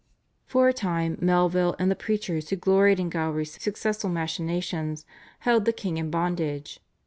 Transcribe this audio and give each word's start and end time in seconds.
For 0.47 0.67
a 0.67 0.73
time 0.73 1.15
Melville 1.21 1.75
and 1.77 1.91
the 1.91 1.95
preachers, 1.95 2.49
who 2.49 2.55
gloried 2.55 2.99
in 2.99 3.09
Gowrie's 3.11 3.61
successful 3.61 4.09
machinations, 4.09 5.05
held 5.41 5.65
the 5.65 5.73
king 5.73 5.97
in 5.97 6.09
bondage. 6.09 6.79